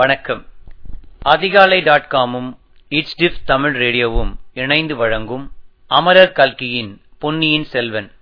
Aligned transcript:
வணக்கம். 0.00 0.46
அதிகாலை 1.22 1.80
டாட் 1.80 2.06
காமும் 2.06 2.58
இட்ஸ்டிஃப் 2.90 3.42
தமிழ் 3.44 3.82
ரேடியோவும் 3.82 4.34
இணைந்து 4.52 4.96
வழங்கும் 4.96 5.50
அமரர் 5.86 6.32
கல்கியின் 6.32 7.00
பொன்னியின் 7.18 7.64
செல்வன். 7.64 8.12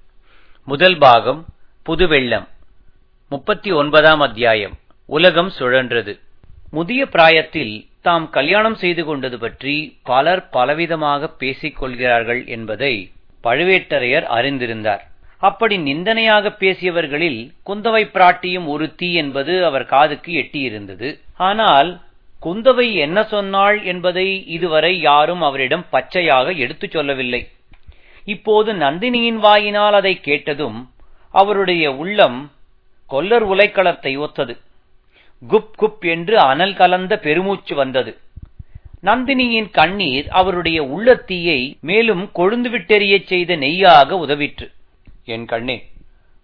முதல் 0.64 0.98
பாகம் 0.98 1.44
புது 1.82 2.08
வெள்ளம் 2.08 2.48
முப்பத்தி 3.28 3.72
ஒன்பதாம் 3.72 4.20
அத்தியாயம் 4.20 4.76
உலகம் 5.06 5.52
சுழன்றது. 5.58 6.20
முதிய 6.70 7.06
பிராயத்தில் 7.06 7.86
தாம் 8.00 8.30
கல்யாணம் 8.30 8.74
செய்து 8.74 9.04
கொண்டது 9.04 9.38
பற்றி 9.38 9.98
பலர் 10.02 10.48
பலவிதமாக 10.52 11.36
பேசிக் 11.38 11.76
கொள்கிறார்கள் 11.76 12.46
என்பதை 12.46 13.12
பழுவேட்டரையர் 13.44 14.22
அறிந்திருந்தார். 14.22 15.07
அப்படி 15.42 15.78
நிந்தனையாக 15.78 16.50
பேசியவர்களில் 16.50 17.52
குந்தவை 17.66 18.02
பிராட்டியும் 18.14 18.66
ஒருத்தி 18.66 19.14
என்பது 19.14 19.64
அவர் 19.64 19.86
காதுக்கு 19.86 20.32
எட்டியிருந்தது. 20.32 21.08
ஆனால் 21.36 21.90
குந்தவை 22.42 22.94
என்ன 22.94 23.22
சொன்னாள் 23.24 23.82
என்பதை 23.82 24.46
இதுவரை 24.46 25.00
யாரும் 25.00 25.42
அவரிடம் 25.42 25.84
பச்சையாக 25.90 26.52
எடுத்துச் 26.52 26.90
சொல்லவில்லை. 26.90 27.48
இப்போது 28.26 28.72
நந்தினியின் 28.72 29.38
வாயினால் 29.38 29.92
அதை 29.92 30.20
கேட்டதும் 30.20 30.78
அவருடைய 31.34 31.92
உள்ளம் 31.92 32.38
கொல்லர் 33.10 33.46
உலைக்களத்தை 33.54 34.12
ஒத்தது. 34.18 34.54
குப் 35.42 35.74
குப் 35.78 36.04
என்று 36.04 36.38
அனல் 36.38 36.74
கலந்த 36.74 37.18
பெருமூச்சு 37.18 37.74
வந்தது. 37.74 38.12
நந்தினியின் 39.04 39.70
கண்ணீர் 39.70 40.26
அவருடைய 40.30 40.82
உள்ளத்தீயை 40.82 41.60
மேலும் 41.80 42.30
கொழுந்து 42.34 42.68
விட்டெறியச் 42.68 43.26
செய்த 43.26 43.56
நெய்யாக 43.56 44.26
உதவிற்று. 44.26 44.66
என் 45.34 45.46
கண்ணே 45.52 45.76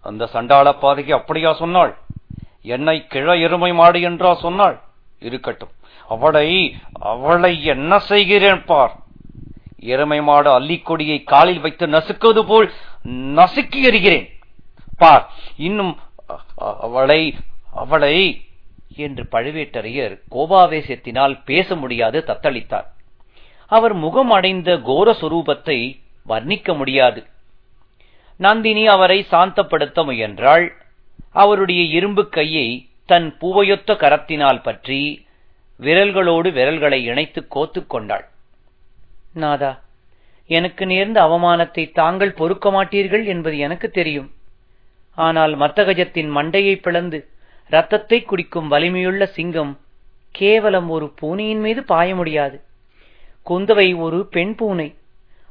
அந்த 0.05 0.23
சண்டாள 0.33 0.67
பாதகி 0.81 1.11
அப்படியா 1.17 1.51
சொன்னாள்? 1.61 1.93
என்னை 2.73 2.97
கிழ 3.13 3.27
எருமை 3.45 3.71
மாடு 3.79 3.99
என்றா 4.09 4.31
சொன்னாள்? 4.43 4.77
இருக்கட்டும். 5.27 5.73
அவளை 6.13 6.49
அவளை 7.11 7.51
என்ன 7.73 7.99
செய்கிறேன் 8.09 8.61
பார்? 8.71 8.93
எருமை 9.93 10.19
மாடு 10.21 10.49
அல்லிக்கொடியை 10.59 11.17
காலில் 11.23 11.61
வைத்து 11.65 11.85
நசுக்குவது 11.87 12.41
போல் 12.49 12.67
நசுக்கி 13.37 13.79
எறிகிறேன். 13.89 14.27
பார் 14.97 15.25
இன்னும் 15.67 15.93
அவளை 16.87 17.21
அவளை 17.83 18.17
என்று 19.05 19.23
பழுவேட்டரையர் 19.31 20.13
கோபாவேசத்தினால் 20.31 21.35
பேச 21.49 21.75
முடியாது 21.75 22.19
தத்தளித்தார். 22.27 22.87
அவர் 23.71 23.95
முகம் 24.03 24.31
அடைந்த 24.31 24.69
கோர 24.89 25.07
சொரூபத்தை 25.21 25.79
வர்ணிக்க 26.27 26.75
முடியாது. 26.77 27.21
நந்தினி 28.37 28.87
அவரை 28.87 29.25
சாந்தப்படுத்த 29.31 30.03
முயன்றாள். 30.03 30.65
அவருடைய 31.31 31.81
இரும்பு 31.97 32.29
கையை 32.29 32.67
தன் 33.05 33.37
பூவையொத்த 33.41 33.93
கரத்தினால் 33.93 34.61
பற்றி 34.61 35.27
விரல்களோடு 35.79 36.49
விரல்களை 36.51 36.99
இணைத்து 37.03 37.47
கோத்துக் 37.55 37.89
கொண்டாள். 37.89 38.25
நாதா 39.33 39.71
எனக்கு 40.49 40.85
நேர்ந்த 40.85 41.17
அவமானத்தை 41.21 41.83
தாங்கள் 41.91 42.33
பொறுக்க 42.33 42.69
மாட்டீர்கள் 42.69 43.25
என்பது 43.25 43.57
எனக்கு 43.57 43.91
தெரியும். 43.91 44.29
ஆனால் 45.17 45.57
மத்தகஜத்தின் 45.57 46.29
மண்டையை 46.37 46.75
பிளந்து 46.81 47.19
ரத்தத்தை 47.69 48.19
குடிக்கும் 48.23 48.67
வலிமையுள்ள 48.67 49.25
சிங்கம் 49.25 49.79
கேவலம் 50.31 50.89
ஒரு 50.89 51.13
பூனையின் 51.19 51.59
மீது 51.59 51.83
பாய 51.83 52.15
முடியாது. 52.15 52.57
குந்தவை 53.45 53.87
ஒரு 53.97 54.19
பெண் 54.25 54.55
பூனை 54.55 54.95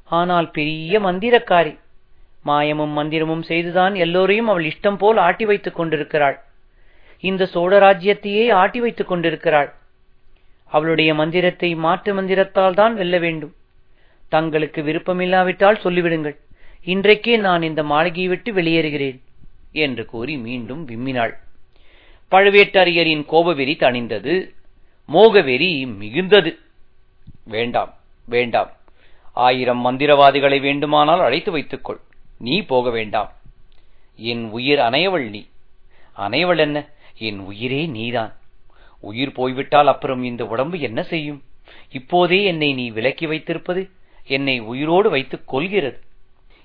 ஆனால் 0.05 0.51
பெரிய 0.51 1.01
மந்திரக்காரி. 1.01 1.73
மாயமும் 2.45 2.95
மந்திரமும் 2.99 3.43
செய்துதான் 3.43 3.95
எல்லோரையும் 3.95 4.49
அவள் 4.49 4.65
இஷ்டம் 4.65 4.99
போல் 4.99 5.17
ஆட்டி 5.17 5.45
வைத்துக் 5.45 5.75
கொண்டிருக்கிறாள். 5.75 6.41
இந்த 7.21 7.49
சோழராஜ்யத்தையே 7.55 8.53
ஆட்டி 8.53 8.81
வைத்துக் 8.81 9.09
கொண்டிருக்கிறாள். 9.09 9.75
அவளுடைய 10.67 11.15
மந்திரத்தை 11.15 11.75
மாற்று 11.75 12.15
மந்திரத்தால் 12.15 12.75
தான் 12.75 12.95
வெல்ல 12.95 13.19
வேண்டும். 13.19 13.55
தங்களுக்கு 14.29 14.83
விருப்பமில்லாவிட்டால் 14.83 15.83
சொல்லிவிடுங்கள். 15.85 16.37
இன்றைக்கே 16.85 17.37
நான் 17.37 17.63
இந்த 17.63 17.83
மாளிகையை 17.83 18.29
விட்டு 18.29 18.53
வெளியேறுகிறேன் 18.53 19.19
என்று 19.73 20.05
கூறி 20.05 20.37
மீண்டும் 20.37 20.89
விம்மினாள். 20.89 21.35
பழுவேட்டரையரின் 22.31 23.25
கோபவெறி 23.25 23.77
தணிந்தது. 23.81 24.35
மோகவெறி 25.13 25.71
மிகுந்தது. 26.01 26.53
வேண்டாம் 27.45 27.93
வேண்டாம். 28.29 28.71
ஆயிரம் 29.33 29.87
மந்திரவாதிகளை 29.87 30.61
வேண்டுமானால் 30.61 31.21
அழைத்து 31.21 31.51
வைத்துக்கொள் 31.51 32.01
நீ 32.39 32.63
போக 32.63 32.91
வேண்டாம். 32.91 33.33
என் 34.17 34.51
உயிர் 34.51 34.79
அனையவள் 34.79 35.29
நீ. 35.29 35.47
அனைவள் 36.13 36.59
என்ன? 36.59 36.89
என் 37.19 37.39
உயிரே 37.39 37.87
நீதான். 37.87 38.37
உயிர் 39.01 39.33
போய்விட்டால் 39.33 39.87
அப்புறம் 39.87 40.23
இந்த 40.23 40.47
உடம்பு 40.47 40.81
என்ன 40.81 41.03
செய்யும்? 41.03 41.43
இப்போதே 41.91 42.45
என்னை 42.45 42.73
நீ 42.73 42.91
விலக்கி 42.91 43.27
வைத்திருப்பது 43.27 43.91
என்னை 44.27 44.59
உயிரோடு 44.59 45.11
வைத்துக் 45.11 45.49
கொள்கிறது. 45.49 46.01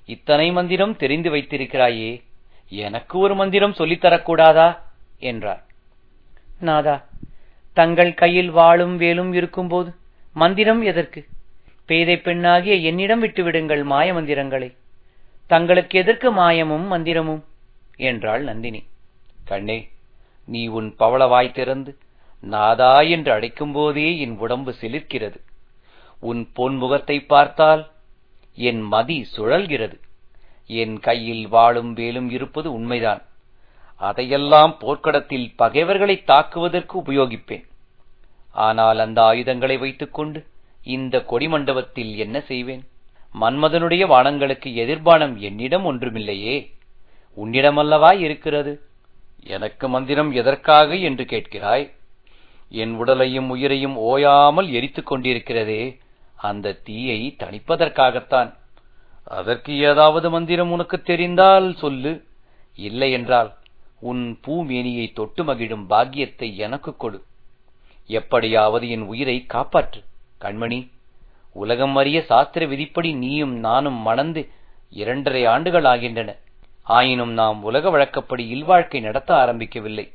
இத்தனை 0.06 0.52
மந்திரம் 0.52 0.96
தெரிந்து 0.96 1.30
வைத்திருக்கிறாயே 1.30 2.22
எனக்கு 2.68 3.18
ஒரு 3.18 3.34
மந்திரம் 3.34 3.72
சொல்லித்தரக்கூடாதா 3.72 4.78
என்றார். 5.18 5.64
நாதா 6.60 7.08
தங்கள் 7.72 8.14
கையில் 8.14 8.50
வாளும் 8.50 8.96
வேலும் 8.96 9.32
இருக்கும்போது 9.32 9.94
மந்திரம் 10.34 10.82
எதற்கு? 10.82 11.26
பேதை 11.86 12.16
பெண்ணாகிய 12.16 12.74
என்னிடம் 12.74 13.24
விட்டுவிடுங்கள் 13.24 13.84
மாய 13.84 14.12
மந்திரங்களை. 14.12 14.74
தங்களுக்கு 15.52 15.98
எதற்கு 15.98 16.28
மாயமும் 16.32 16.86
மந்திரமும்? 16.92 17.42
என்றாள் 18.08 18.42
நந்தினி. 18.42 18.80
கண்ணே 19.44 19.78
நீ 20.46 20.62
உன் 20.68 20.88
பவள 20.96 21.26
வாய் 21.26 21.52
திறந்து 21.52 21.92
நாதா 22.42 22.92
என்று 23.14 23.30
அழைக்கும் 23.32 23.72
போதே 23.72 24.08
என் 24.18 24.36
உடம்பு 24.38 24.72
சிலிர்க்கிறது. 24.80 25.38
உன் 26.20 26.42
பொன்முகத்தை 26.56 27.16
பார்த்தால் 27.26 27.82
என் 28.58 28.82
மதி 28.92 29.18
சுழல்கிறது. 29.36 29.96
என் 30.80 30.96
கையில் 31.00 31.44
வாழும் 31.48 31.92
வேலும் 31.92 32.30
இருப்பது 32.30 32.68
உண்மைதான். 32.72 33.22
அதையெல்லாம் 34.00 34.72
போர்க்களத்தில் 34.78 35.48
பகைவர்களை 35.56 36.16
தாக்குவதற்கு 36.24 36.94
உபயோகிப்பேன். 37.00 37.66
ஆனால் 38.66 38.98
அந்த 38.98 39.18
ஆயுதங்களை 39.22 39.76
வைத்துக்கொண்டு 39.78 40.40
இந்த 40.96 41.16
கொடிமண்டபத்தில் 41.30 42.12
என்ன 42.16 42.36
செய்வேன்? 42.40 42.84
மன்மதனுடைய 43.40 44.06
வானங்களுக்கு 44.06 44.70
எதிர்பானம் 44.70 45.36
என்னிடம் 45.36 45.84
ஒன்றுமில்லையே. 45.84 46.70
உன்னிடமல்லவா 47.36 48.18
இருக்கிறது? 48.18 48.80
எனக்கு 49.44 49.88
மந்திரம் 49.88 50.32
எதற்காக 50.32 50.94
என்று 50.94 51.24
கேட்கிறாய்? 51.24 51.90
என் 52.68 52.94
உடலையும் 52.94 53.50
உயிரையும் 53.50 53.96
ஓயாமல் 53.96 54.70
எரித்துக் 54.70 55.12
கொண்டிருக்கிறதே 55.12 55.98
அந்த 56.36 56.72
தீயை 56.72 57.36
தணிப்பதற்காகத்தான். 57.38 58.54
அதற்கு 59.24 59.78
ஏதாவது 59.78 60.30
மந்திரம் 60.30 60.72
உனக்கு 60.72 61.02
தெரிந்தால் 61.02 61.76
சொல்லு. 61.76 62.24
இல்லை 62.74 63.12
என்றால் 63.12 63.54
உன் 64.00 64.40
பூமேனியை 64.46 65.12
தொட்டு 65.12 65.44
மகிழும் 65.44 65.86
பாக்கியத்தை 65.86 66.56
எனக்கு 66.56 66.96
கொடு. 66.96 67.22
எப்படியாவது 68.06 68.88
என் 68.88 69.02
உயிரை 69.02 69.46
காப்பாற்று. 69.48 70.04
கண்மணி. 70.40 70.88
உலகம் 71.52 71.96
அறிய 71.96 72.22
சாஸ்திர 72.22 72.66
விதிப்படி 72.66 73.14
நீயும் 73.14 73.54
நானும் 73.58 73.94
மணந்து 73.94 74.50
இரண்டரை 74.90 75.44
ஆண்டுகள் 75.44 75.84
ஆகின்றன. 75.84 76.30
ஆயினும் 76.82 77.32
நாம் 77.32 77.62
உலக 77.62 77.90
வழக்கப்படி 77.90 78.44
இல்வாழ்க்கை 78.48 79.00
நடத்த 79.00 79.34
ஆரம்பிக்கவில்லை. 79.34 80.06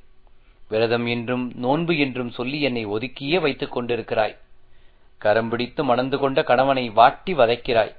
விரதம் 0.69 1.05
என்றும் 1.05 1.51
நோன்பு 1.55 1.97
என்றும் 1.97 2.29
சொல்லி 2.29 2.61
என்னை 2.61 2.85
ஒதுக்கியே 2.87 3.39
வைத்துக் 3.39 3.75
கொண்டிருக்கிறாய். 3.75 4.35
கரம் 5.17 5.49
பிடித்து 5.49 5.83
மணந்து 5.83 6.17
கொண்ட 6.17 6.43
கணவனை 6.43 6.89
வாட்டி 6.89 7.33
வதைக்கிறாய். 7.33 7.93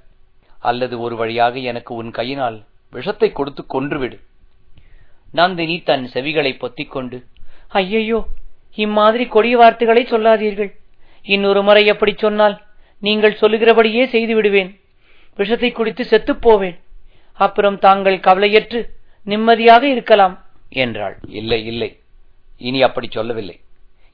அல்லது 0.60 1.00
ஒரு 1.00 1.16
வழியாக 1.16 1.58
எனக்கு 1.58 1.94
உன் 1.94 2.10
கையினால் 2.10 2.58
விஷத்தை 2.92 3.32
கொடுத்து 3.32 3.62
கொன்றுவிடு. 3.66 4.18
நந்தினி 5.32 5.82
தன் 5.82 6.04
செவிகளை 6.14 6.58
பொத்திக் 6.58 6.90
கொண்டு 6.90 7.18
ஐயையோ 7.72 8.20
இம்மாதிரி 8.74 9.26
கொடிய 9.26 9.56
வார்த்தைகளை 9.56 10.02
சொல்லாதீர்கள். 10.06 10.70
இன்னொரு 11.22 11.62
முறை 11.62 11.86
எப்படி 11.86 12.14
சொன்னால் 12.16 12.56
நீங்கள் 13.00 13.38
சொல்லுகிறபடியே 13.40 14.06
செய்து 14.06 14.34
விடுவேன் 14.34 14.80
விஷத்தை 15.36 15.72
குடித்து 15.72 16.04
செத்துப் 16.04 16.40
போவேன். 16.40 16.78
அப்புறம் 17.32 17.78
தாங்கள் 17.78 18.18
கவலையற்று 18.18 18.88
நிம்மதியாக 19.24 19.88
இருக்கலாம் 19.88 20.44
என்றாள். 20.68 21.16
இல்லை 21.28 21.66
இல்லை. 21.66 22.00
இனி 22.58 22.82
அப்படி 22.82 23.08
சொல்லவில்லை. 23.10 23.60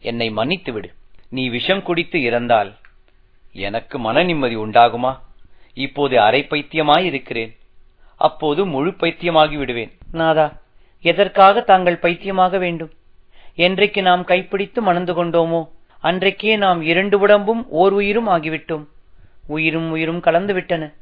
என்னை 0.01 0.31
மன்னித்து 0.31 0.73
விடு 0.73 0.91
நீ 1.31 1.49
விஷம் 1.49 1.83
குடித்து 1.83 2.23
இறந்தால் 2.23 2.75
எனக்கு 3.53 3.99
மன 3.99 4.23
நிம்மதி 4.23 4.57
உண்டாகுமா? 4.57 5.21
இப்போது 5.75 6.21
அரை 6.21 6.43
பைத்தியமாய் 6.43 7.05
இருக்கிறேன். 7.05 7.57
அப்போது 8.17 8.67
முழு 8.67 8.91
பைத்தியமாகி 8.91 9.57
விடுவேன். 9.57 9.93
நாதா 10.13 10.61
எதற்காக 11.01 11.61
தாங்கள் 11.61 11.99
பைத்தியமாக 11.99 12.59
வேண்டும்? 12.59 12.91
என்றைக்கு 13.55 14.03
நாம் 14.03 14.25
கைப்பிடித்து 14.25 14.83
மணந்து 14.83 15.25
கொண்டோமோ? 15.25 15.69
அன்றைக்கே 16.03 16.57
நாம் 16.57 16.83
இரண்டு 16.83 17.19
உடம்பும் 17.19 17.69
ஓர் 17.69 17.93
உயிரும் 17.93 18.29
ஆகிவிட்டோம். 18.29 18.87
உயிரும் 19.47 19.91
உயிரும் 19.91 20.21
கலந்து 20.21 20.55
விட்டன. 20.55 20.93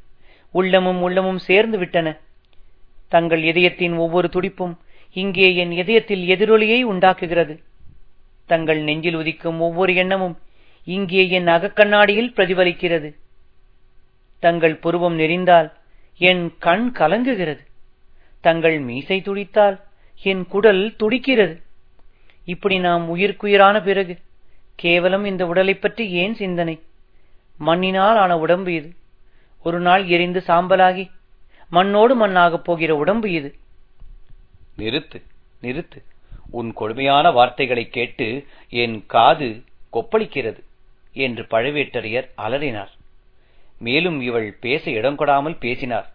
உள்ளமும் 0.51 1.01
உள்ளமும் 1.01 1.37
சேர்ந்து 1.37 1.77
விட்டன. 1.77 2.07
தங்கள் 3.07 3.43
இதயத்தின் 3.43 3.95
ஒவ்வொரு 3.95 4.29
துடிப்பும் 4.29 4.77
இங்கே 5.13 5.55
என் 5.55 5.71
இதயத்தில் 5.71 6.27
எதிரொலியை 6.27 6.81
உண்டாக்குகிறது. 6.81 7.63
தங்கள் 8.45 8.81
நெஞ்சில் 8.81 9.15
உதிக்கும் 9.15 9.59
ஒவ்வொரு 9.59 9.95
எண்ணமும் 9.95 10.37
இங்கே 10.85 11.29
என் 11.29 11.45
அகக்கண்ணாடியில் 11.45 12.33
பிரதிபலிக்கிறது. 12.35 13.09
தங்கள் 14.39 14.75
புருவம் 14.75 15.19
நெறிந்தால் 15.19 15.71
என் 16.17 16.53
கண் 16.59 16.91
கலங்குகிறது. 16.99 17.63
தங்கள் 18.41 18.79
மீசை 18.79 19.21
துடித்தால் 19.21 19.77
என் 20.23 20.47
குடல் 20.47 20.95
துடிக்கிறது. 20.95 21.61
இப்படி 22.45 22.79
நாம் 22.79 23.15
உயிர்க்குயிரான 23.15 23.83
பிறகு 23.83 24.17
கேவலம் 24.75 25.25
இந்த 25.25 25.45
உடலைப் 25.45 25.81
பற்றி 25.81 26.11
ஏன் 26.11 26.35
சிந்தனை? 26.35 26.81
மண்ணினால் 27.57 28.17
ஆன 28.17 28.37
உடம்பு 28.37 28.73
இது. 28.73 28.93
ஒரு 29.63 29.79
நாள் 29.79 30.05
எரிந்து 30.05 30.43
சாம்பலாகி 30.47 31.09
மண்ணோடு 31.71 32.27
மண்ணாகப் 32.27 32.63
போகிற 32.63 32.95
உடம்பு 32.95 33.31
இது. 33.31 33.55
நிறுத்து 34.77 35.23
நிறுத்து. 35.61 36.03
உன் 36.51 36.73
கொடுமையான 36.73 37.31
வார்த்தைகளைக் 37.31 37.93
கேட்டு 37.93 38.47
என் 38.69 39.05
காது 39.07 39.63
கொப்பளிக்கிறது 39.93 40.63
என்று 41.13 41.43
பழுவேட்டரையர் 41.43 42.29
அலறினார். 42.37 42.89
மேலும் 43.79 44.21
இவள் 44.21 44.57
பேச 44.61 44.91
இடம் 44.91 45.17
கொடாமல் 45.17 45.59
பேசினார். 45.59 46.13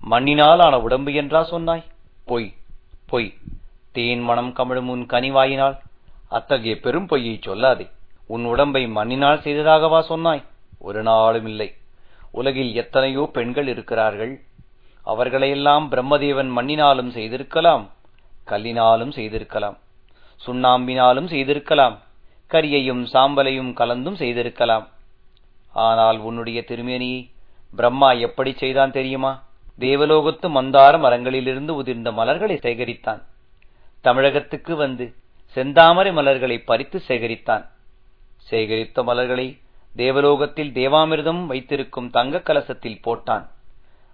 மண்ணினால் 0.00 0.58
ஆன 0.58 0.78
உடம்பு 0.78 1.14
என்றா 1.14 1.42
சொன்னாய்? 1.42 1.84
பொய் 2.24 2.54
பொய். 3.06 3.34
தேன் 3.92 4.20
மனம் 4.20 4.52
கமழும் 4.52 4.88
உன் 4.88 5.06
கனிவாயினால். 5.06 5.78
அத்தகைய 6.36 6.74
பெரும் 6.84 7.06
பொய்யை 7.06 7.34
சொல்லாதே. 7.46 7.86
உன் 8.26 8.44
உடம்பை 8.44 8.82
மண்ணினால் 8.86 9.44
செய்ததாகவா 9.44 10.00
சொன்னாய்? 10.00 10.42
ஒரு 10.78 11.02
நாளும் 11.02 11.46
இல்லை. 11.46 11.68
உலகில் 12.32 12.74
எத்தனையோ 12.74 13.22
பெண்கள் 13.32 13.68
இருக்கிறார்கள். 13.68 14.34
அவர்களையெல்லாம் 15.04 15.86
பிரம்மதேவன் 15.92 16.50
மண்ணினாலும் 16.56 17.10
செய்திருக்கலாம் 17.16 17.84
கல்லினாலும் 18.50 19.12
செய்திருக்கலாம் 19.16 19.76
சுண்ணாம்பினாலும் 20.46 21.28
செய்திருக்கலாம் 21.28 21.96
கரியையும் 22.50 23.02
சாம்பலையும் 23.12 23.72
கலந்தும் 23.72 24.16
செய்திருக்கலாம். 24.16 24.86
ஆனால் 25.72 26.18
உன்னுடைய 26.18 26.60
திருமேனியை 26.68 27.20
பிரம்மா 27.76 28.10
எப்படி 28.26 28.52
செய்தான் 28.52 28.94
தெரியுமா? 28.98 29.32
தேவலோகத்து 29.78 30.46
மந்தார 30.56 30.94
மரங்களிலிருந்து 31.04 31.72
உதிர்ந்த 31.80 32.12
மலர்களை 32.12 32.56
சேகரித்தான். 32.62 33.20
தமிழகத்துக்கு 34.00 34.76
வந்து 34.76 35.06
செந்தாமரை 35.54 36.12
மலர்களை 36.12 36.58
பறித்து 36.58 37.02
சேகரித்தான். 37.08 37.68
சேகரித்த 38.50 39.04
மலர்களை 39.04 39.58
தேவலோகத்தில் 39.96 40.72
தேவாமிர்தம் 40.72 41.46
வைத்திருக்கும் 41.46 42.10
தங்க 42.10 42.40
கலசத்தில் 42.40 43.00
போட்டான். 43.04 43.48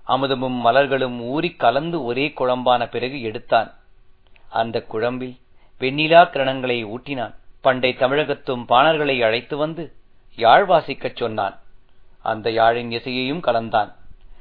அமுதமும் 0.06 0.64
மலர்களும் 0.64 1.20
ஊறி 1.20 1.50
கலந்து 1.50 2.04
ஒரே 2.04 2.32
குழம்பான 2.38 2.88
பிறகு 2.88 3.22
எடுத்தான். 3.22 3.74
அந்த 4.48 4.84
குழம்பில் 4.88 5.36
வெண்ணிலா 5.80 6.22
கிரணங்களை 6.24 6.84
ஊட்டினான். 6.84 7.34
பண்டை 7.60 7.94
தமிழகத்தும் 7.94 8.66
பாணர்களை 8.68 9.24
அழைத்து 9.24 9.56
வந்து 9.56 9.92
யாழ் 10.36 10.64
வாசிக்கச் 10.68 11.16
சொன்னான். 11.16 11.58
அந்த 12.22 12.50
யாழின் 12.50 12.90
இசையையும் 12.90 13.40
கலந்தான். 13.40 13.92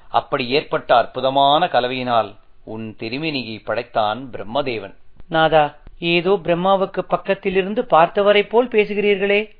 அப்படி 0.09 0.49
ஏற்பட்ட 0.49 0.95
அற்புதமான 0.95 1.65
கலவையினால் 1.65 2.35
உன் 2.63 2.95
திருமேனியை 2.99 3.61
படைத்தான் 3.63 4.29
பிரம்மதேவன். 4.31 4.95
நாதா 5.29 5.75
ஏதோ 5.99 6.39
பிரம்மாவுக்கு 6.43 7.01
பக்கத்திலிருந்து 7.09 7.81
பார்த்தவரைப் 7.89 8.49
போல் 8.49 8.67
பேசுகிறீர்களே. 8.67 9.51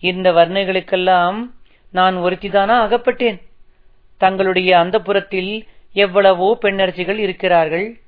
இந்த 0.00 0.32
வர்ணைகளுக்கெல்லாம் 0.32 1.50
நான் 1.92 2.16
ஒருத்திதானா 2.16 2.76
அகப்பட்டேன். 2.86 3.40
தங்களுடைய 4.18 4.76
அந்தப்புறத்தில் 4.76 5.66
எவ்வளவோ 5.92 6.58
பெண்ணரசிகள் 6.62 7.16
இருக்கிறார்கள். 7.16 8.00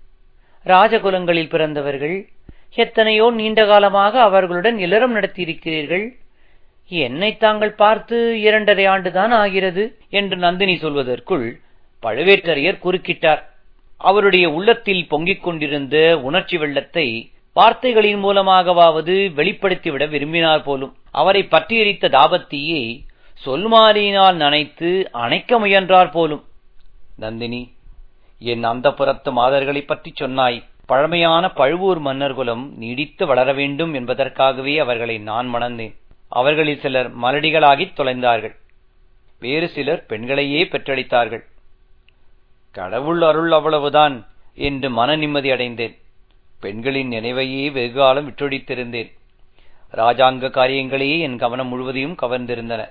ராஜகுலங்களில் 0.65 1.49
பிறந்தவர்கள். 1.49 2.29
எத்தனையோ 2.75 3.31
நீண்ட 3.31 3.67
காலமாக 3.67 4.21
அவர்களுடன் 4.23 4.79
இளரம் 4.79 5.17
நடத்தியிருக்கிறீர்கள். 5.17 6.13
என்னை 6.89 7.37
தாங்கள் 7.37 7.75
பார்த்து 7.75 8.41
இரண்டரை 8.41 8.87
ஆண்டுதான் 8.87 9.31
ஆகிறது 9.31 9.99
என்று 10.11 10.37
நந்தினி 10.37 10.75
சொல்வதற்குள் 10.75 11.57
பழுவேட்டரையர் 12.03 12.83
குறுக்கிட்டார். 12.85 13.43
அவருடைய 13.97 14.51
உள்ளத்தில் 14.51 15.07
பொங்கிக் 15.07 15.43
கொண்டிருந்த 15.43 16.21
உணர்ச்சி 16.23 16.57
வெள்ளத்தை 16.57 17.32
வார்த்தைகளின் 17.55 18.25
மூலமாகவாவது 18.25 19.33
வெளிப்படுத்திவிட 19.35 20.09
விரும்பினார் 20.09 20.63
போலும் 20.63 20.97
அவரை 21.11 21.43
பற்றியரித்த 21.43 22.09
தாபத்தியை 22.09 23.01
சொல்மாரியினால் 23.47 24.37
நனைத்து 24.37 25.05
அணைக்க 25.11 25.59
முயன்றார் 25.59 26.11
போலும். 26.11 26.45
நந்தினி 27.17 27.73
என் 28.39 28.65
அந்த 28.65 28.93
புறத்து 28.93 29.33
மாதர்களைப் 29.33 29.87
பற்றி 29.87 30.13
சொன்னாய். 30.15 30.65
பழமையான 30.87 31.49
பழுவூர் 31.49 31.99
மன்னர் 31.99 32.35
குலம் 32.35 32.73
நீடித்து 32.77 33.27
வளர 33.27 33.53
வேண்டும் 33.53 33.95
என்பதற்காகவே 33.95 34.79
அவர்களை 34.79 35.19
நான் 35.19 35.55
மணந்தேன். 35.55 35.95
அவர்களில் 36.29 36.81
சிலர் 36.81 37.17
மலடிகளாகித் 37.17 37.93
தொலைந்தார்கள். 37.97 38.57
வேறு 39.41 39.69
சிலர் 39.69 40.07
பெண்களையே 40.07 40.65
பெற்றளித்தார்கள். 40.65 41.45
கடவுள் 42.73 43.23
அருள் 43.23 43.53
அவ்வளவுதான் 43.53 44.27
என்று 44.55 44.91
மன 44.91 45.17
நிம்மதி 45.17 45.51
அடைந்தேன். 45.51 45.97
பெண்களின் 46.63 47.11
நினைவையே 47.11 47.73
வெகுகாலம் 47.73 48.31
விட்டொழித்திருந்தேன். 48.31 49.11
ராஜாங்க 49.93 50.51
காரியங்களையே 50.51 51.21
என் 51.21 51.39
கவனம் 51.39 51.69
முழுவதையும் 51.69 52.17
கவர்ந்திருந்தன. 52.23 52.89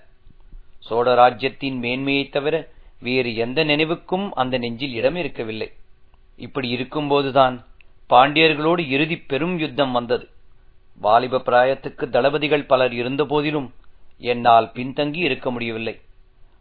சோழ 0.79 1.13
ராஜ்யத்தின் 1.13 1.79
மேன்மையைத் 1.79 2.31
தவிர 2.31 2.67
வேறு 2.99 3.35
எந்த 3.35 3.63
நினைவுக்கும் 3.63 4.33
அந்த 4.33 4.57
நெஞ்சில் 4.57 4.93
இடம் 4.93 5.15
இருக்கவில்லை. 5.15 5.71
இப்படி 6.37 6.75
இருக்கும்போதுதான் 6.75 7.63
பாண்டியர்களோடு 8.09 8.87
இறுதி 8.87 9.17
பெரும் 9.17 9.59
யுத்தம் 9.59 9.91
வந்தது. 9.91 10.29
வாலிப 10.95 11.37
பிராயத்துக்கு 11.37 12.09
தளபதிகள் 12.09 12.65
பலர் 12.65 12.93
இருந்த 12.93 13.25
போதிலும் 13.25 13.73
என்னால் 14.17 14.71
பின்தங்கி 14.73 15.15
இருக்க 15.15 15.51
முடியவில்லை. 15.51 15.99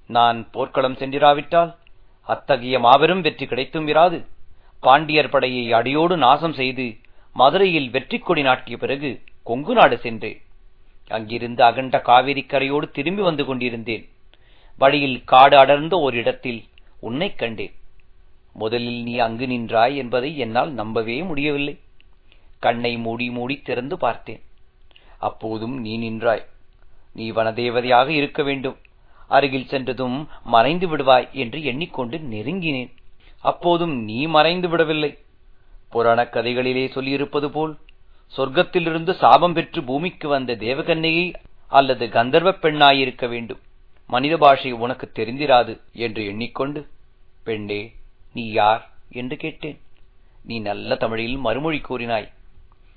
நான் 0.07 0.51
போர்க்களம் 0.51 0.95
சென்றிராவிட்டால் 0.95 1.75
அத்தகைய 2.23 2.79
மாபெரும் 2.79 3.21
வெற்றி 3.21 3.47
கிடைத்தும் 3.47 3.89
இராது 3.89 4.27
பாண்டியர் 4.81 5.29
படையை 5.29 5.73
அடியோடு 5.73 6.17
நாசம் 6.17 6.53
செய்து 6.53 7.00
மதுரையில் 7.33 7.91
வெற்றி 7.91 8.19
கொடி 8.19 8.43
நாட்டிய 8.43 8.77
பிறகு 8.77 9.21
கொங்கு 9.43 9.75
நாடு 9.75 9.99
சென்றேன். 9.99 10.41
அங்கிருந்து 11.09 11.65
அகண்ட 11.65 12.01
காவிரி 12.01 12.47
கரையோடு 12.49 12.91
திரும்பி 12.91 13.23
வந்து 13.23 13.45
கொண்டிருந்தேன். 13.45 14.09
வழியில் 14.79 15.25
காடு 15.25 15.57
அடர்ந்த 15.57 15.99
ஒரு 15.99 16.17
இடத்தில் 16.17 16.65
உன்னைக் 17.01 17.39
கண்டேன். 17.39 17.73
முதலில் 18.53 19.03
நீ 19.03 19.19
அங்கு 19.19 19.47
நின்றாய் 19.47 19.97
என்பதை 19.97 20.39
என்னால் 20.39 20.73
நம்பவே 20.73 21.23
முடியவில்லை. 21.23 21.79
கண்ணை 22.59 22.99
மூடி 22.99 23.31
மூடி 23.31 23.61
திறந்து 23.61 23.99
பார்த்தேன். 23.99 24.41
அப்போதும் 25.19 25.81
நீ 25.81 25.99
நின்றாய். 25.99 26.45
நீ 27.15 27.33
வனதேவதையாக 27.33 28.09
இருக்க 28.09 28.43
வேண்டும். 28.43 28.77
அருகில் 29.29 29.69
சென்றதும் 29.69 30.29
மறைந்து 30.45 30.97
விடுவாய் 30.97 31.31
என்று 31.31 31.65
எண்ணிக்கொண்டு 31.65 32.19
நெருங்கினேன். 32.19 32.91
அப்போதும் 33.41 34.05
நீ 34.05 34.27
மறைந்து 34.27 34.69
விடவில்லை. 34.69 35.19
புராணக் 35.91 36.35
கதைகளிலே 36.35 36.93
சொல்லியிருப்பது 36.93 37.49
போல் 37.51 37.79
சொர்க்கத்திலிருந்து 38.37 39.13
சாபம் 39.13 39.53
பெற்று 39.53 39.85
பூமிக்கு 39.85 40.29
வந்த 40.29 40.53
தேவகன்னையை 40.53 41.35
அல்லது 41.69 42.09
கந்தர்வ 42.09 42.51
பெண்ணாயிருக்க 42.51 43.29
வேண்டும். 43.29 43.59
மனித 44.07 44.37
பாஷை 44.37 44.73
உனக்கு 44.73 45.11
தெரிந்திராது 45.15 45.81
என்று 45.93 46.27
எண்ணிக்கொண்டு 46.27 46.89
பெண்ணே 47.45 47.95
நீ 48.33 48.51
யார்? 48.51 48.91
என்று 49.11 49.37
கேட்டேன். 49.37 49.79
நீ 50.45 50.59
நல்ல 50.59 50.95
தமிழில் 50.95 51.37
மறுமொழி 51.37 51.81
கூறினாய். 51.89 52.33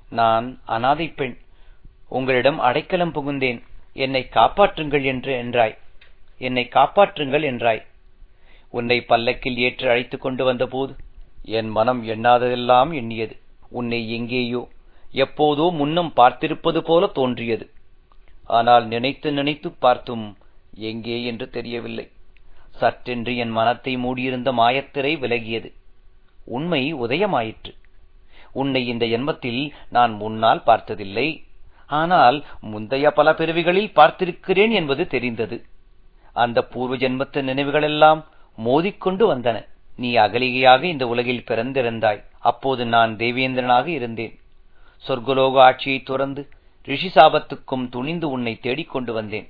நான் 0.09 0.59
அனாதை 0.65 1.07
பெண். 1.07 1.37
உங்களிடம் 2.07 2.59
அடைக்கலம் 2.59 3.13
புகுந்தேன். 3.13 3.61
என்னை 3.93 4.27
காப்பாற்றுங்கள் 4.33 5.03
என்று 5.03 5.43
என்றாய். 5.43 5.77
என்னை 6.37 6.69
காப்பாற்றுங்கள் 6.73 7.43
என்றாய். 7.43 7.85
உன்னை 8.69 9.01
பல்லக்கில் 9.01 9.57
ஏற்று 9.57 9.89
அழைத்துக் 9.89 10.21
கொண்டு 10.21 10.45
வந்தபோது 10.45 10.95
என் 11.43 11.69
மனம் 11.69 12.03
எண்ணாததெல்லாம் 12.03 12.91
எண்ணியது. 12.93 13.35
உன்னை 13.69 14.11
எங்கேயோ 14.11 14.67
எப்போதோ 15.13 15.71
முன்னம் 15.71 16.11
பார்த்திருப்பது 16.15 16.77
போல 16.77 17.07
தோன்றியது. 17.07 17.69
ஆனால் 18.47 18.85
நினைத்து 18.87 19.31
நினைத்து 19.31 19.71
பார்த்தும் 19.71 20.37
எங்கே 20.75 21.23
என்று 21.23 21.49
தெரியவில்லை. 21.49 22.11
சற்றென்று 22.81 23.35
என் 23.35 23.49
மனத்தை 23.49 23.97
மூடியிருந்த 23.97 24.51
மாயத்திரை 24.51 25.13
விலகியது. 25.19 25.71
உண்மை 26.45 26.93
உதயமாயிற்று. 26.93 27.73
உன்னை 28.51 28.87
இந்த 28.87 29.05
ஜென்மத்தில் 29.05 29.71
நான் 29.89 30.13
முன்னால் 30.13 30.63
பார்த்ததில்லை. 30.63 31.27
ஆனால் 31.87 32.45
முந்தைய 32.61 33.11
பல 33.11 33.33
பிறவிகளில் 33.33 33.93
பார்த்திருக்கிறேன் 33.95 34.71
என்பது 34.71 35.07
தெரிந்தது. 35.07 35.65
அந்த 36.33 36.61
பூர்வ 36.63 36.95
ஜென்மத்து 36.95 37.41
நினைவுகளெல்லாம் 37.41 38.25
மோதிக்கொண்டு 38.57 39.35
வந்தன. 39.35 39.57
நீ 39.95 40.15
அகலிகையாக 40.15 40.83
இந்த 40.83 41.07
உலகில் 41.07 41.43
பிறந்திருந்தாய். 41.47 42.23
அப்போது 42.39 42.85
நான் 42.85 43.15
தேவேந்திரனாக 43.15 43.85
இருந்தேன். 43.85 44.39
சொர்க்கலோக 45.07 45.55
ஆட்சியை 45.55 46.03
துறந்து 46.03 46.49
ரிஷி 46.83 47.07
சாபத்துக்கும் 47.07 47.89
துணிந்து 47.89 48.29
உன்னை 48.29 48.59
தேடிக்கொண்டு 48.59 49.13
வந்தேன். 49.13 49.49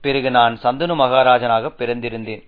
பிறகு 0.00 0.30
நான் 0.30 0.58
சந்தனு 0.62 0.94
மகாராஜனாக 0.94 1.72
பிறந்திருந்தேன். 1.78 2.42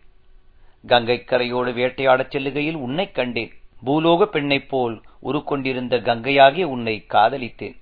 கங்கைக்கரையோடு 0.86 1.72
வேட்டையாடச் 1.72 2.30
செல்லுகையில் 2.30 2.74
உன்னைக் 2.74 3.14
கண்டேன். 3.14 3.52
பூலோக 3.86 4.22
பெண்ணைப் 4.22 4.68
போல் 4.68 5.02
உருக்கொண்டிருந்த 5.22 5.98
கங்கையாகிய 5.98 6.62
உன்னை 6.62 7.06
காதலித்தேன். 7.08 7.76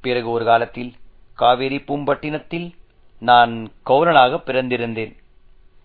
பிறகு 0.00 0.30
ஒரு 0.30 0.44
காலத்தில் 0.44 0.92
காவேரி 1.34 1.78
பூம்பட்டினத்தில் 1.78 2.72
நான் 3.18 3.72
கௌரனாக 3.86 4.40
பிறந்திருந்தேன். 4.46 5.16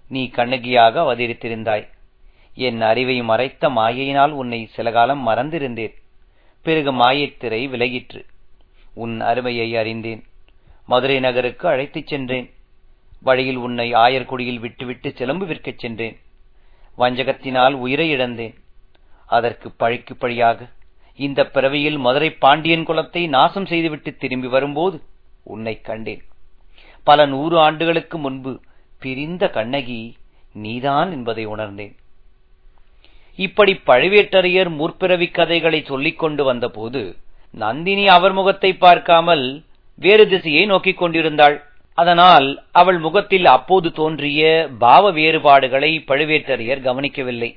நீ 0.09 0.29
கண்ணகியாக 0.29 1.01
அவதரித்திருந்தாய். 1.01 1.87
என் 2.59 2.81
அறிவை 2.81 3.21
மறைத்த 3.21 3.69
மாயையினால் 3.69 4.29
உன்னை 4.29 4.69
சில 4.73 4.91
காலம் 4.91 5.27
மறந்திருந்தேன். 5.27 5.93
பிறகு 6.61 6.91
மாயத்திரை 6.91 7.69
விலகிற்று. 7.69 8.25
உன் 8.93 9.21
அருமையை 9.21 9.77
அறிந்தேன். 9.77 10.23
மதுரை 10.85 11.19
நகருக்கு 11.19 11.67
அழைத்துச் 11.67 12.07
சென்றேன். 12.07 12.53
வழியில் 13.21 13.55
உன்னை 13.55 13.93
ஆயர்குடியில் 13.93 14.59
விட்டுவிட்டு 14.59 15.13
சிலம்பு 15.15 15.45
விற்கச் 15.45 15.77
சென்றேன். 15.77 16.19
வஞ்சகத்தினால் 16.97 17.73
உயிரை 17.73 18.09
இழந்தேன். 18.09 18.55
அதற்கு 19.27 19.71
பழிக்கு 19.71 20.15
பழியாக 20.15 20.69
இந்த 21.15 21.45
பிறவியில் 21.45 21.97
மதுரை 21.97 22.31
பாண்டியன் 22.31 22.85
குலத்தை 22.85 23.27
நாசம் 23.27 23.65
செய்துவிட்டு 23.65 24.15
திரும்பி 24.15 24.47
வரும்போது 24.47 25.01
உன்னை 25.43 25.81
கண்டேன். 25.81 26.23
பல 27.03 27.25
நூறு 27.25 27.59
ஆண்டுகளுக்கு 27.59 28.17
முன்பு 28.17 28.59
பிரிந்த 28.99 29.49
கண்ணகி 29.49 30.17
நீதான் 30.53 31.11
என்பதை 31.11 31.45
உணர்ந்தேன். 31.45 31.95
இப்படி 33.39 33.73
பழுவேட்டரையர் 33.89 34.69
முற்பிறவி 34.79 35.27
கதைகளை 35.31 35.79
சொல்லிக் 35.81 36.19
கொண்டு 36.21 36.43
வந்தபோது 36.43 37.01
நந்தினி 37.53 38.05
அவர் 38.07 38.33
முகத்தை 38.33 38.71
பார்க்காமல் 38.77 39.45
வேறு 40.01 40.23
திசையை 40.27 40.63
நோக்கிக் 40.65 40.97
கொண்டிருந்தாள். 40.97 41.55
அதனால் 41.97 42.47
அவள் 42.71 42.99
முகத்தில் 43.05 43.47
அப்போது 43.53 43.87
தோன்றிய 43.91 44.41
பாவ 44.79 45.11
வேறுபாடுகளை 45.11 45.91
பழுவேட்டரையர் 46.07 46.81
கவனிக்கவில்லை. 46.81 47.49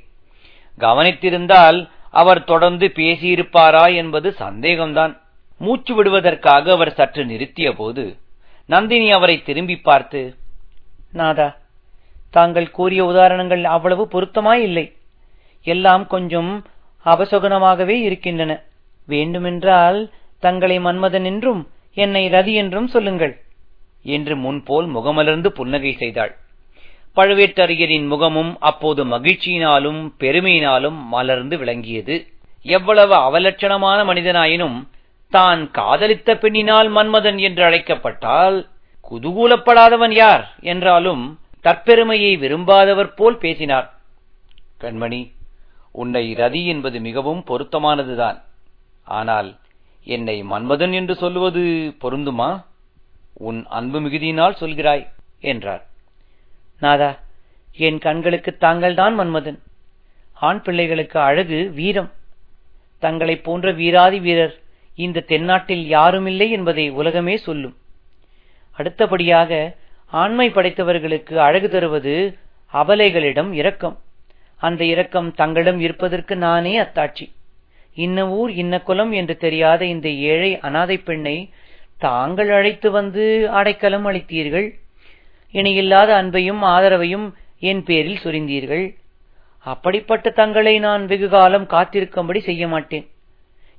கவனித்திருந்தால் 0.79 1.79
அவர் 2.21 2.43
தொடர்ந்து 2.45 2.87
பேசியிருப்பாரா 2.99 3.85
என்பது 3.95 4.29
சந்தேகம்தான். 4.39 5.13
மூச்சு 5.61 5.93
விடுவதற்காக 5.95 6.73
அவர் 6.73 6.97
சற்று 6.99 7.23
நிறுத்திய 7.25 7.71
போது 7.73 8.05
நந்தினி 8.69 9.09
அவரை 9.13 9.37
திரும்பி 9.43 9.77
பார்த்து 9.89 10.21
நாதா 11.13 11.49
தாங்கள் 12.35 12.69
கூறிய 12.71 13.01
உதாரணங்கள் 13.05 13.63
அவ்வளவு 13.77 14.05
பொருத்தமாயில்லை 14.13 14.87
எல்லாம் 15.63 16.07
கொஞ்சம் 16.07 16.65
அபசகுனமாகவே 17.05 17.97
இருக்கின்றன. 18.03 18.63
வேண்டுமென்றால் 19.07 20.11
தங்களை 20.39 20.79
மன்மதன் 20.79 21.25
என்றும் 21.25 21.69
என்னை 21.95 22.29
ரதி 22.29 22.53
என்றும் 22.53 22.89
சொல்லுங்கள். 22.89 23.41
என்று 24.03 24.37
முன்போல் 24.37 24.87
முகமலர்ந்து 24.87 25.47
புன்னகை 25.47 25.93
செய்தாள். 25.93 26.37
பழுவேட்டரையரின் 27.17 28.07
முகமும் 28.07 28.57
அப்போது 28.61 29.05
மகிழ்ச்சியினாலும் 29.05 30.13
பெருமையினாலும் 30.19 30.99
மலர்ந்து 31.07 31.59
விளங்கியது. 31.59 32.27
எவ்வளவு 32.63 33.15
அவலட்சணமான 33.15 34.05
மனிதனாயினும் 34.05 34.79
தான் 35.31 35.71
காதலித்த 35.71 36.35
பெண்ணினால் 36.35 36.89
மன்மதன் 36.91 37.39
என்று 37.39 37.65
அழைக்கப்பட்டால் 37.65 38.69
குதூகூலப்படாதவன் 39.11 40.13
யார்? 40.13 40.55
என்றாலும் 40.61 41.39
தற்பெருமையை 41.65 42.33
விரும்பாதவர் 42.39 43.13
போல் 43.17 43.39
பேசினார். 43.39 43.93
கண்மணி 44.81 45.31
உன்னை 45.91 46.35
ரதி 46.35 46.67
என்பது 46.67 47.01
மிகவும் 47.01 47.45
பொருத்தமானதுதான். 47.47 48.43
ஆனால் 49.05 49.57
என்னை 50.05 50.43
மன்மதன் 50.43 50.93
என்று 50.93 51.15
சொல்லுவது 51.15 51.95
பொருந்துமா? 52.01 52.65
உன் 53.35 53.67
அன்பு 53.69 54.01
மிகுதியினால் 54.01 54.57
சொல்கிறாய் 54.61 55.07
என்றார். 55.41 55.87
நாதா 56.81 57.19
என் 57.73 57.99
கண்களுக்கு 57.99 58.57
தாங்கள்தான் 58.57 59.21
மன்மதன். 59.21 59.59
ஆண் 60.33 60.63
பிள்ளைகளுக்கு 60.63 61.21
அழகு 61.21 61.71
வீரம். 61.71 62.13
தங்களைப் 62.99 63.45
போன்ற 63.45 63.73
வீராதி 63.73 64.21
வீரர் 64.21 64.61
இந்த 64.95 65.21
தென்னாட்டில் 65.21 65.91
யாருமில்லை 65.91 66.51
என்பதை 66.51 66.91
உலகமே 66.91 67.37
சொல்லும். 67.37 67.77
அடுத்தபடியாக 68.73 69.77
ஆண்மை 70.07 70.51
படைத்தவர்களுக்கு 70.51 71.35
அழகு 71.35 71.69
தருவது 71.69 72.39
அபலைகளிடம் 72.73 73.53
இரக்கம். 73.53 73.99
அந்த 74.61 74.83
இரக்கம் 74.85 75.29
தங்களிடம் 75.35 75.81
இருப்பதற்கு 75.81 76.35
நானே 76.37 76.73
அத்தாட்சி. 76.81 77.27
இன்ன 77.95 78.19
ஊர் 78.31 78.51
இன்ன 78.63 78.75
குலம் 78.81 79.13
என்று 79.13 79.35
தெரியாத 79.37 79.85
இந்த 79.85 80.09
ஏழை 80.31 80.51
அனாதை 80.59 80.97
பெண்ணை 80.99 81.37
தாங்கள் 81.99 82.51
அழைத்து 82.51 82.91
வந்து 82.91 83.25
அடைக்கலம் 83.51 84.07
அளித்தீர்கள். 84.07 84.69
இணையில்லாத 85.55 86.11
அன்பையும் 86.23 86.63
ஆதரவையும் 86.75 87.27
என் 87.61 87.83
பேரில் 87.83 88.23
சொரிந்தீர்கள். 88.23 88.85
அப்படிப்பட்ட 89.67 90.31
தங்களை 90.31 90.75
நான் 90.79 91.03
வெகுகாலம் 91.07 91.67
காத்திருக்கும்படி 91.67 92.41
செய்ய 92.41 92.69
மாட்டேன். 92.69 93.07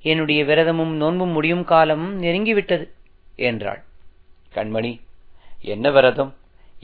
என்னுடைய 0.02 0.44
விரதமும் 0.44 0.94
நோன்பும் 1.02 1.30
முடியும் 1.30 1.64
காலம் 1.64 2.06
நெருங்கிவிட்டது 2.22 2.86
என்றாள். 3.36 3.82
கண்மணி 4.56 4.94
என்ன 5.64 5.92
விரதம்? 5.92 6.32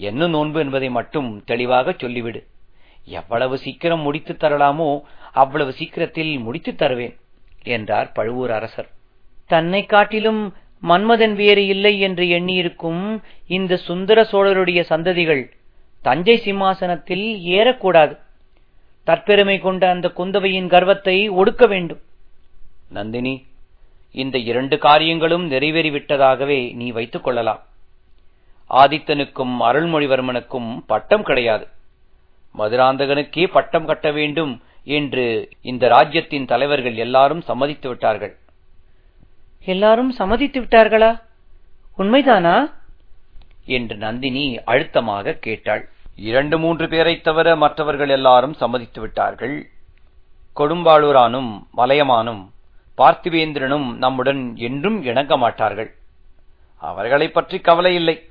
என்ன 0.09 0.27
நோன்பு 0.27 0.59
என்பதை 0.59 0.89
மட்டும் 0.89 1.29
தெளிவாக 1.45 1.91
சொல்லிவிடு. 1.91 2.41
எவ்வளவு 3.07 3.57
சீக்கிரம் 3.57 3.99
முடித்து 3.99 4.33
தரலாமோ 4.33 5.01
அவ்வளவு 5.33 5.71
சீக்கிரத்தில் 5.71 6.39
முடித்து 6.39 6.75
தருவேன் 6.75 7.15
என்றார் 7.63 8.11
பழுவூர் 8.11 8.51
அரசர். 8.51 8.89
தன்னை 9.47 9.85
காட்டிலும் 9.85 10.55
மன்மதன் 10.83 11.35
வேறு 11.35 11.65
இல்லை 11.65 11.99
என்று 11.99 12.25
எண்ணியிருக்கும் 12.25 13.21
இந்த 13.47 13.77
சுந்தர 13.77 14.27
சோழருடைய 14.31 14.81
சந்ததிகள் 14.89 15.51
தஞ்சை 16.01 16.37
சிம்மாசனத்தில் 16.37 17.25
ஏறக்கூடாது. 17.45 18.17
தற்பெருமை 19.07 19.61
கொண்ட 19.61 19.89
அந்த 19.89 20.11
குந்தவையின் 20.17 20.67
கர்வத்தை 20.67 21.29
ஒடுக்க 21.29 21.67
வேண்டும். 21.67 22.01
நந்தினி 22.89 23.45
இந்த 24.11 24.37
இரண்டு 24.37 24.77
காரியங்களும் 24.77 25.51
நிறைவேறிவிட்டதாகவே 25.51 26.73
நீ 26.73 26.91
வைத்துக் 26.91 27.23
கொள்ளலாம். 27.23 27.61
ஆதித்தனுக்கும் 28.69 29.55
அருள்மொழிவர்மனுக்கும் 29.59 30.77
பட்டம் 30.87 31.23
கிடையாது. 31.23 31.67
மதுராந்தகனுக்கே 32.57 33.47
பட்டம் 33.47 33.85
கட்ட 33.85 34.11
வேண்டும் 34.11 34.61
என்று 34.83 35.49
இந்த 35.61 35.87
ராஜ்யத்தின் 35.87 36.45
தலைவர்கள் 36.45 36.95
எல்லாரும் 36.95 37.41
சம்மதித்து 37.41 37.87
விட்டார்கள். 37.87 38.37
எல்லாரும் 39.65 40.11
சம்மதித்து 40.11 40.61
விட்டார்களா? 40.61 41.21
உண்மைதானா? 41.97 42.71
என்று 43.65 43.95
நந்தினி 43.95 44.63
அழுத்தமாக 44.63 45.33
கேட்டாள். 45.33 45.89
இரண்டு 46.15 46.59
மூன்று 46.59 46.87
பேரைத் 46.87 47.23
தவிர 47.23 47.55
மற்றவர்கள் 47.55 48.09
எல்லாரும் 48.09 48.53
சம்மதித்து 48.53 49.01
விட்டார்கள். 49.01 49.69
கொடும்பாளூரானும் 50.55 51.63
மலையமானும் 51.77 52.47
பார்த்திவேந்திரனும் 52.97 53.93
நம்முடன் 53.93 54.55
என்றும் 54.55 55.03
இணங்க 55.03 55.37
மாட்டார்கள். 55.37 55.95
அவர்களைப் 56.77 57.33
பற்றி 57.33 57.59
கவலை 57.59 57.95
இல்லை. 57.95 58.29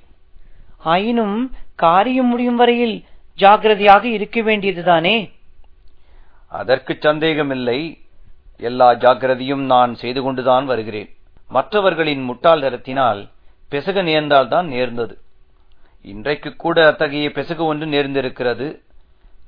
ஆயினும் 0.78 1.52
காரியம் 1.75 2.26
முடியும் 2.26 2.56
வரையில் 2.56 3.04
ஜாகிரதையாக 3.38 4.04
இருக்க 4.04 4.40
வேண்டியதுதானே? 4.40 5.30
அதற்கு 6.48 6.96
சந்தேகமில்லை. 7.00 7.98
எல்லா 8.56 8.92
ஜாக்கிரதையும் 8.92 9.64
நான் 9.64 9.94
செய்து 9.94 10.22
கொண்டுதான் 10.22 10.66
வருகிறேன். 10.66 11.14
மற்றவர்களின் 11.48 12.22
முட்டாள் 12.22 12.60
தரத்தினால் 12.60 13.28
பெசக 13.70 14.02
நேர்ந்தால்தான் 14.02 14.64
நேர்ந்தது. 14.64 15.18
இன்றைக்கு 16.02 16.56
கூட 16.56 16.86
அத்தகைய 16.86 17.28
பெசகு 17.28 17.56
ஒன்று 17.56 17.86
நேர்ந்திருக்கிறது. 17.86 18.84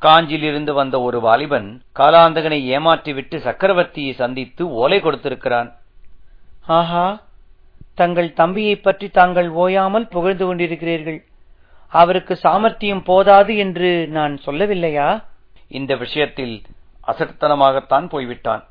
காஞ்சியிலிருந்து 0.02 0.73
வந்த 0.73 1.00
ஒரு 1.00 1.21
வாலிபன் 1.21 1.83
காலாந்தகனை 1.99 2.71
ஏமாற்றிவிட்டு 2.71 3.37
சக்கரவர்த்தியை 3.37 4.12
சந்தித்து 4.12 4.68
ஓலை 4.71 5.00
கொடுத்திருக்கிறான். 5.00 5.73
ஆஹா 6.66 7.23
தங்கள் 7.95 8.33
தம்பியைப் 8.33 8.83
பற்றி 8.83 9.09
தாங்கள் 9.09 9.50
ஓயாமல் 9.50 10.09
புகழ்ந்து 10.09 10.54
கொண்டிருக்கிறீர்கள். 10.54 11.28
அவருக்கு 11.88 12.37
சாமர்த்தியம் 12.37 13.02
போதாது 13.02 13.57
என்று 13.57 14.09
நான் 14.09 14.40
சொல்லவில்லையா? 14.47 15.25
இந்த 15.68 15.97
விஷயத்தில் 15.97 16.62
அசட்டுத்தனமாகத்தான் 17.07 18.09
போய்விட்டான். 18.09 18.64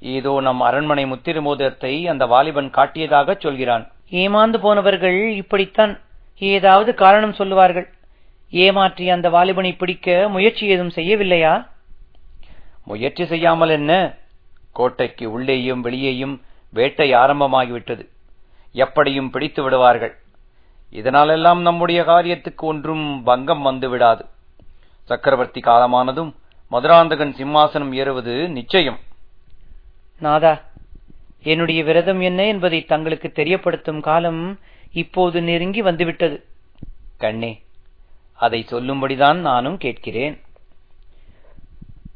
ஏதோ 0.00 0.40
நம் 0.40 0.60
அரண்மனை 0.60 1.04
முத்திரு 1.04 1.40
மோதிரத்தை 1.40 2.06
அந்த 2.06 2.26
வாலிபன் 2.26 2.70
காட்டியதாகச் 2.70 3.40
சொல்கிறான். 3.40 3.92
ஏமாந்து 4.10 4.58
போனவர்கள் 4.58 5.30
இப்படித்தான் 5.30 6.00
ஏதாவது 6.38 6.94
காரணம் 6.94 7.32
சொல்லுவார்கள். 7.32 7.88
ஏமாற்றி 8.50 9.10
அந்த 9.10 9.30
வாலிபனை 9.30 9.76
பிடிக்க 9.76 10.28
முயற்சி 10.28 10.66
ஏதும் 10.66 10.92
செய்யவில்லையா? 10.94 11.66
முயற்சி 12.84 13.26
செய்யாமல் 13.26 13.68
என்ன? 13.68 14.14
கோட்டைக்கு 14.72 15.32
உள்ளேயும் 15.32 15.80
வெளியேயும் 15.80 16.42
வேட்டை 16.70 17.12
ஆரம்பமாகிவிட்டது. 17.12 18.04
எப்படியும் 18.72 19.30
பிடித்து 19.30 19.62
விடுவார்கள். 19.62 20.16
இதனாலெல்லாம் 20.92 21.60
நம்முடைய 21.60 22.02
காரியத்துக்கு 22.02 22.64
ஒன்றும் 22.70 23.22
பங்கம் 23.22 23.62
வந்து 23.62 23.88
விடாது 23.88 24.24
சக்கரவர்த்தி 25.04 25.60
காலமானதும் 25.60 26.30
மதுராந்தகன் 26.70 27.34
சிம்மாசனம் 27.38 27.92
ஏறுவது 27.92 28.34
நிச்சயம். 28.48 28.98
நாதா 30.20 30.60
என்னுடைய 31.42 31.84
விரதம் 31.84 32.20
என்ன 32.20 32.44
என்பதை 32.44 32.84
தங்களுக்கு 32.84 33.28
தெரியப்படுத்தும் 33.34 34.00
காலம் 34.00 34.42
இப்போது 34.92 35.42
நெருங்கி 35.42 35.82
வந்துவிட்டது. 35.82 36.44
கண்ணே 37.18 37.52
அதை 38.34 38.60
சொல்லும்படிதான் 38.70 39.38
நானும் 39.48 39.78
கேட்கிறேன். 39.78 40.36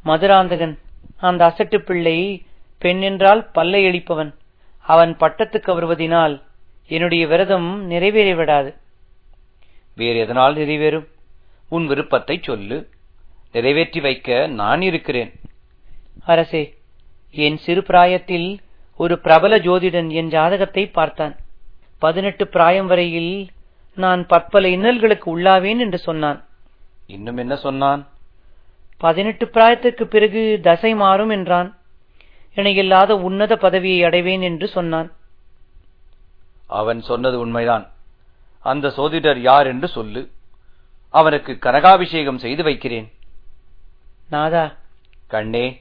மதுராந்தகன் 0.03 0.79
அந்த 1.17 1.43
அசட்டு 1.47 1.79
பிள்ளை 1.79 2.47
பெண் 2.79 3.01
என்றால் 3.01 3.43
பல்லை 3.51 3.85
எழிப்பவன். 3.85 4.33
அவன் 4.83 5.17
பட்டத்துக்கு 5.17 5.71
வருவதினால் 5.79 6.43
என்னுடைய 6.87 7.27
விரதம் 7.27 7.91
நிறைவேறிவிடாது. 7.91 8.77
வேறு 9.97 10.19
எதனால் 10.19 10.57
நிறைவேறும்? 10.57 11.07
உன் 11.69 11.87
விருப்பத்தை 11.87 12.41
சொல்லு. 12.43 12.89
நிறைவேற்றி 13.53 14.01
வைக்க 14.01 14.47
நான் 14.47 14.83
இருக்கிறேன். 14.83 15.33
அரசே 16.25 16.75
என் 17.31 17.57
சிறு 17.57 17.83
பிராயத்தில் 17.83 18.59
ஒரு 18.97 19.19
பிரபல 19.19 19.59
ஜோதிடன் 19.59 20.09
என் 20.09 20.29
ஜாதகத்தை 20.29 20.87
பார்த்தான். 20.87 21.37
பதினெட்டு 21.99 22.49
பிராயம் 22.49 22.87
வரையில் 22.87 23.49
நான் 23.95 24.27
பற்பல 24.27 24.69
இன்னல்களுக்கு 24.69 25.39
உள்ளாவேன் 25.39 25.79
என்று 25.79 25.99
சொன்னான். 25.99 26.45
இன்னும் 27.07 27.37
என்ன 27.37 27.57
சொன்னான்? 27.57 28.09
பதினெட்டு 28.99 29.47
பிராயத்துக்கு 29.47 30.03
பிறகு 30.03 30.59
தசை 30.63 30.95
மாறும் 30.95 31.29
என்றான். 31.29 31.79
இணையில்லாத 32.55 33.17
உன்னத 33.17 33.57
பதவியை 33.57 34.05
அடைவேன் 34.05 34.41
என்று 34.41 34.69
சொன்னான். 34.69 35.13
அவன் 36.73 37.03
சொன்னது 37.03 37.39
உண்மைதான். 37.39 37.91
அந்த 38.61 38.91
சோதிடர் 38.91 39.39
யார் 39.39 39.67
என்று 39.67 39.89
சொல்லு. 39.89 40.31
அவனுக்கு 41.11 41.59
கனகாபிஷேகம் 41.61 42.39
செய்து 42.39 42.63
வைக்கிறேன். 42.63 43.13
நாதா. 44.29 44.77
கண்ணே. 45.27 45.81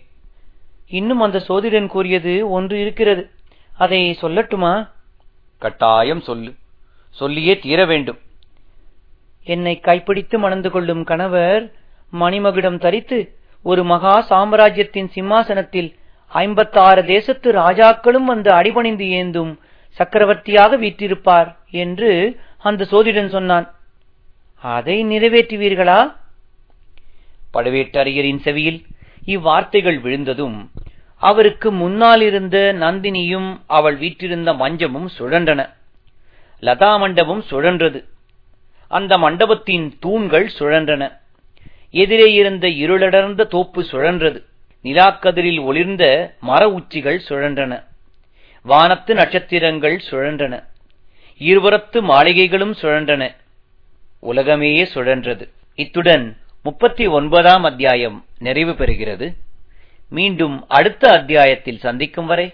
இன்னும் 0.88 1.20
அந்த 1.20 1.40
சோதிடன் 1.40 1.88
கூறியது 1.88 2.50
ஒன்று 2.50 2.80
இருக்கிறது. 2.80 3.30
அதை 3.78 4.18
சொல்லட்டுமா? 4.22 4.90
கட்டாயம் 5.58 6.22
சொல்லு. 6.22 6.56
சொல்லியே 7.10 7.60
தீர 7.60 7.86
வேண்டும். 7.86 8.20
என்னை 9.44 9.80
கைப்பிடித்து 9.80 10.40
மணந்து 10.40 10.72
கொள்ளும் 10.72 11.04
கணவர் 11.04 11.72
மணிமகுடம் 12.14 12.80
தரித்து 12.80 13.36
ஒரு 13.64 13.84
மகா 13.84 14.22
சாம்ராஜ்யத்தின் 14.22 15.10
சிம்மாசனத்தில் 15.10 15.96
ஐம்பத்தாறு 16.28 17.06
தேசத்து 17.06 17.52
ராஜாக்களும் 17.52 18.24
வந்து 18.24 18.52
அடிபணிந்து 18.52 19.06
ஏந்தும் 19.06 19.58
சக்கரவர்த்தியாக 19.92 20.78
வீற்றிருப்பார் 20.78 21.56
என்று 21.70 22.40
அந்த 22.58 22.86
சோதிடன் 22.86 23.30
சொன்னான். 23.30 23.76
அதை 24.62 25.06
நிறைவேற்றுவீர்களா? 25.06 26.16
பழுவேட்டரையரின் 27.54 28.40
செவியில் 28.40 28.86
இவ்வார்த்தைகள் 29.26 30.02
விழுந்ததும் 30.02 30.72
அவருக்கு 31.18 31.72
முன்னால் 31.72 32.22
இருந்த 32.22 32.76
நந்தினியும் 32.80 33.60
அவள் 33.68 33.96
வீற்றிருந்த 33.96 34.54
மஞ்சமும் 34.54 35.10
சுழன்றன. 35.20 35.70
லதா 36.62 37.00
மண்டபம் 37.00 37.44
சுழன்றது. 37.52 38.04
அந்த 38.88 39.18
மண்டபத்தின் 39.18 39.98
தூண்கள் 40.00 40.52
சுழன்றன. 40.60 41.20
எதிரே 41.90 42.34
இருந்த 42.34 42.68
இருளடர்ந்த 42.68 43.48
தோப்பு 43.48 43.82
சுழன்றது. 43.82 44.40
நிலாக்கதிரில் 44.84 45.62
ஒளிர்ந்த 45.62 46.34
மர 46.40 46.70
உச்சிகள் 46.70 47.22
சுழன்றன. 47.30 47.84
வானத்து 48.62 49.14
நட்சத்திரங்கள் 49.14 50.02
சுழன்றன. 50.10 50.64
இருபுறத்து 51.40 52.02
மாளிகைகளும் 52.02 52.74
சுழன்றன. 52.82 53.36
உலகமே 54.20 54.84
சுழன்றது. 54.84 55.50
இத்துடன் 55.76 56.38
முப்பத்தி 56.64 57.08
ஒன்பதாம் 57.08 57.64
அத்தியாயம் 57.64 58.26
நிறைவு 58.38 58.72
பெறுகிறது. 58.72 59.36
மீண்டும் 60.10 60.66
அடுத்த 60.68 61.12
அத்தியாயத்தில் 61.12 61.80
சந்திக்கும் 61.80 62.26
வரை 62.26 62.54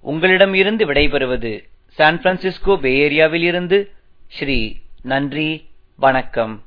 உங்களிடம் 0.00 0.54
இருந்து 0.54 0.86
விடைபெறுவது 0.86 1.64
சான் 1.86 2.20
பிரான்சிஸ்கோ 2.20 2.76
பே 2.76 3.08
ஏரியாவில் 3.08 3.42
இருந்து 3.42 3.90
ஸ்ரீ 4.28 4.76
நன்றி 5.02 5.68
வணக்கம். 5.96 6.62